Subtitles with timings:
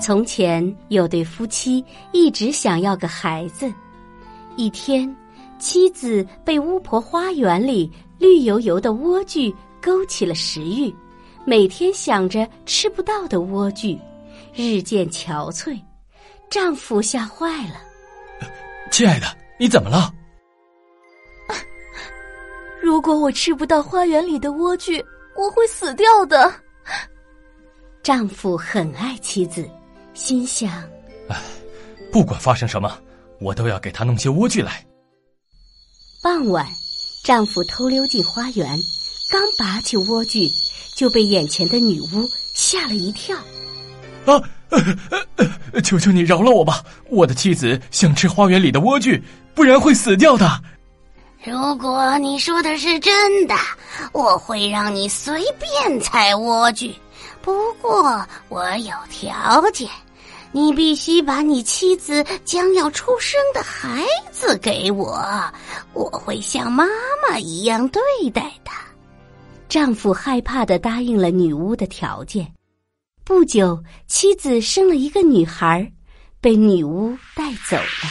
[0.00, 3.72] 从前有对夫妻一直想要个孩子。
[4.56, 5.14] 一天，
[5.58, 10.94] 妻子被巫婆花园里绿油油的莴苣勾起了食欲，
[11.46, 13.98] 每天想着吃不到的莴苣，
[14.54, 15.80] 日渐憔悴。
[16.50, 17.76] 丈夫吓坏了
[18.92, 19.26] ：“亲爱的，
[19.58, 20.12] 你怎么了？”
[22.82, 25.02] 如果我吃不到花园里的莴苣，
[25.34, 26.52] 我会死掉的。
[28.02, 29.68] 丈夫很爱妻子。
[30.14, 30.70] 心想
[31.28, 31.36] ：“哎，
[32.10, 32.96] 不管发生什么，
[33.40, 34.84] 我都要给他弄些莴苣来。”
[36.22, 36.66] 傍晚，
[37.24, 38.78] 丈夫偷溜进花园，
[39.30, 40.50] 刚拔起莴苣，
[40.96, 43.36] 就被眼前的女巫吓了一跳。
[44.24, 44.40] “啊，
[44.70, 44.80] 呃
[45.72, 46.82] 呃求求你饶了我吧！
[47.10, 49.20] 我的妻子想吃花园里的莴苣，
[49.54, 50.48] 不然会死掉的。”
[51.44, 53.54] 如果你说的是真的，
[54.12, 56.90] 我会让你随便采莴苣。
[57.42, 59.86] 不过我有条件。
[60.54, 65.20] 你必须把你妻子将要出生的孩子给我，
[65.92, 66.86] 我会像妈
[67.28, 68.00] 妈一样对
[68.32, 68.80] 待他。
[69.68, 72.46] 丈夫害怕的答应了女巫的条件。
[73.24, 75.90] 不久，妻子生了一个女孩，
[76.40, 78.08] 被女巫带走了。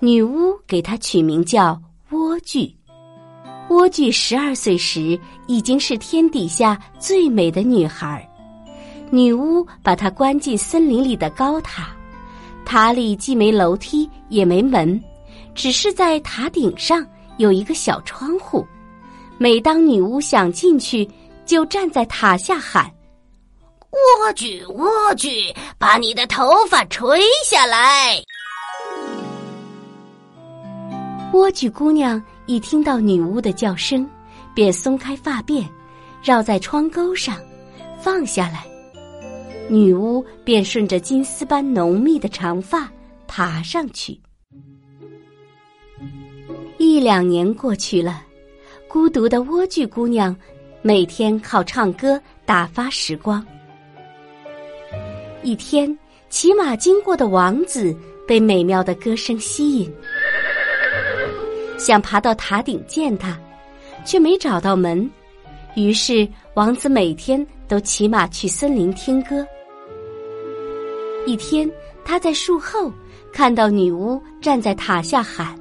[0.00, 2.70] 女巫给她取名叫莴苣。
[3.70, 8.29] 莴苣十二岁时，已经是天底下最美的女孩。
[9.10, 11.88] 女巫把她关进森林里的高塔，
[12.64, 15.02] 塔里既没楼梯也没门，
[15.54, 17.04] 只是在塔顶上
[17.36, 18.64] 有一个小窗户。
[19.36, 21.08] 每当女巫想进去，
[21.44, 22.88] 就站在塔下喊
[23.90, 28.16] ：“莴苣，莴苣，把你的头发垂下来。”
[31.32, 34.08] 莴苣姑娘一听到女巫的叫声，
[34.54, 35.66] 便松开发辫，
[36.22, 37.36] 绕在窗钩上，
[38.00, 38.66] 放下来。
[39.70, 42.90] 女巫便顺着金丝般浓密的长发
[43.28, 44.18] 爬上去。
[46.76, 48.24] 一两年过去了，
[48.88, 50.36] 孤独的莴苣姑娘
[50.82, 53.46] 每天靠唱歌打发时光。
[55.44, 55.96] 一天，
[56.28, 59.92] 骑马经过的王子被美妙的歌声吸引，
[61.78, 63.38] 想爬到塔顶见他，
[64.04, 65.08] 却没找到门。
[65.76, 69.46] 于是，王子每天都骑马去森林听歌。
[71.26, 71.70] 一天，
[72.04, 72.92] 他在树后
[73.32, 75.58] 看到女巫站在塔下喊：“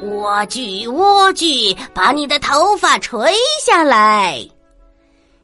[0.00, 3.32] 莴苣，莴苣，把你的头发垂
[3.64, 4.48] 下来。”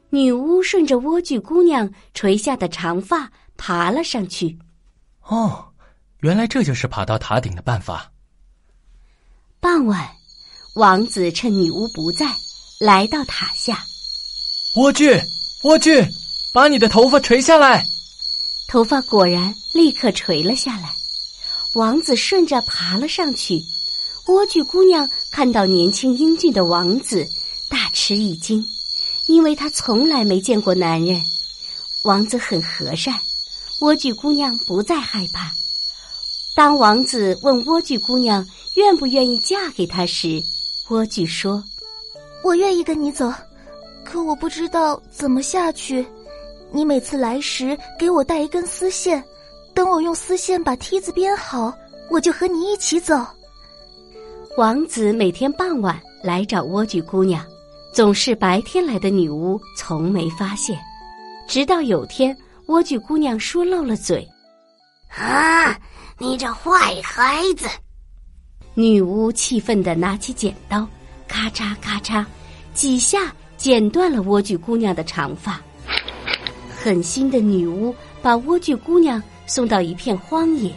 [0.09, 4.57] 女巫顺着莴苣姑娘垂下的长发爬了上去。
[5.23, 5.65] 哦，
[6.19, 8.09] 原来这就是爬到塔顶的办法。
[9.59, 10.09] 傍晚，
[10.75, 12.25] 王子趁女巫不在，
[12.79, 13.77] 来到塔下。
[14.75, 15.21] 莴苣，
[15.63, 16.07] 莴苣，
[16.53, 17.83] 把你的头发垂下来。
[18.67, 20.95] 头发果然立刻垂了下来，
[21.73, 23.63] 王子顺着爬了上去。
[24.25, 27.27] 莴苣姑娘看到年轻英俊的王子，
[27.69, 28.65] 大吃一惊，
[29.27, 31.21] 因为她从来没见过男人。
[32.03, 33.13] 王子很和善，
[33.79, 35.51] 莴苣姑娘不再害怕。
[36.55, 38.45] 当王子问莴苣姑娘
[38.75, 40.41] 愿不愿意嫁给他时，
[40.87, 41.63] 莴苣说
[42.43, 43.31] ：“我愿意跟你走，
[44.03, 46.05] 可我不知道怎么下去。”
[46.71, 49.23] 你每次来时给我带一根丝线，
[49.73, 51.73] 等我用丝线把梯子编好，
[52.09, 53.25] 我就和你一起走。
[54.57, 57.45] 王子每天傍晚来找莴苣姑娘，
[57.93, 60.77] 总是白天来的女巫从没发现。
[61.47, 62.35] 直到有天，
[62.67, 64.27] 莴苣姑娘说漏了嘴
[65.15, 65.77] ：“啊，
[66.17, 67.67] 你这坏孩子！”
[68.73, 70.85] 女巫气愤的拿起剪刀，
[71.27, 72.25] 咔嚓咔嚓，
[72.73, 75.61] 几下剪断了莴苣姑娘的长发。
[76.85, 77.91] 狠心的女巫
[78.21, 80.71] 把莴苣姑娘送到一片荒野，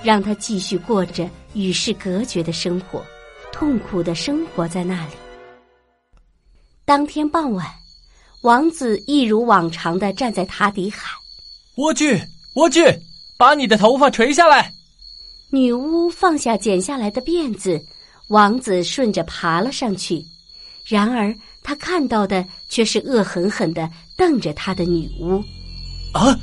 [0.00, 3.04] 让她继续过着与世隔绝的生活，
[3.52, 5.12] 痛苦的生活在那里。
[6.84, 7.66] 当天傍晚，
[8.42, 11.10] 王子一如往常的站在塔底喊
[11.76, 12.24] ：“莴苣，
[12.54, 12.96] 莴苣，
[13.36, 14.72] 把你的头发垂下来。”
[15.50, 17.84] 女巫放下剪下来的辫子，
[18.28, 20.24] 王子顺着爬了上去。
[20.86, 25.42] 然而，他看到的却是恶狠狠的瞪着他的女巫。
[26.12, 26.38] 啊！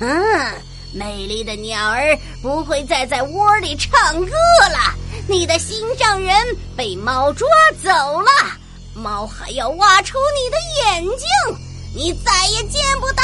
[0.00, 0.54] 嗯，
[0.92, 4.32] 美丽的鸟儿不会再在窝里唱歌
[4.70, 4.94] 了。
[5.26, 6.34] 你的心上人
[6.76, 7.48] 被猫抓
[7.82, 7.88] 走
[8.20, 8.28] 了，
[8.94, 11.26] 猫还要挖出你的眼睛，
[11.96, 13.22] 你再也见不到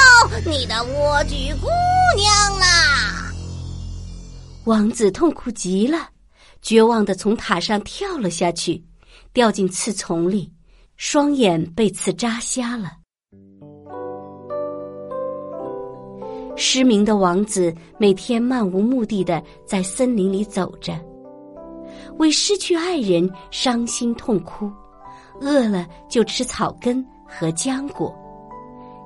[0.51, 1.69] 你的莴苣姑
[2.17, 3.31] 娘啦！
[4.65, 6.09] 王子痛苦极了，
[6.63, 8.83] 绝望的从塔上跳了下去。
[9.33, 10.53] 掉进刺丛里，
[10.97, 12.93] 双眼被刺扎瞎了。
[16.57, 20.93] 失明的王子每天漫无目的的在森林里走着，
[22.19, 24.71] 为失去爱人伤心痛哭，
[25.41, 28.15] 饿了就吃草根和浆果。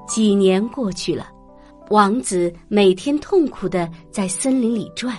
[0.08, 1.28] 几年过去了，
[1.90, 5.16] 王子每天痛苦的在森林里转，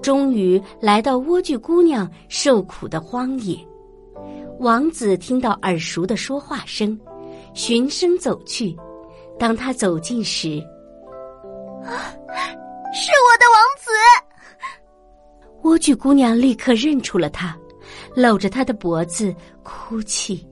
[0.00, 3.58] 终于来到莴苣姑娘受苦的荒野。
[4.58, 6.98] 王子听到耳熟的说话声，
[7.54, 8.76] 循声走去。
[9.38, 10.58] 当他走近时，
[11.84, 12.10] 啊
[12.94, 13.90] 是我的王子。
[15.62, 17.58] 莴苣姑娘立刻认出了他，
[18.14, 20.46] 搂着他的脖子哭泣。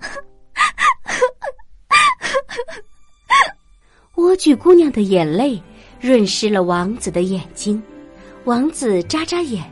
[4.16, 5.62] 莴苣姑娘的眼泪
[6.00, 7.82] 润湿了王子的眼睛，
[8.44, 9.62] 王子眨眨眼。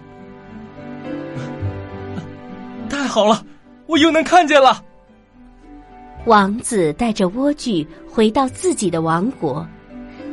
[3.12, 3.44] 好了，
[3.86, 4.82] 我又能看见了。
[6.24, 9.68] 王子带着莴苣回到自己的王国，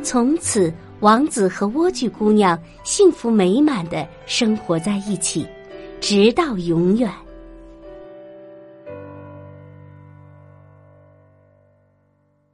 [0.02, 5.46] 从此王子和莴苣姑娘幸福美满的生活在一起，
[6.00, 7.12] 直到永远。